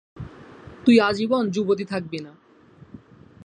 [0.85, 2.33] তুই আজীবন যুবতী থাকবি না!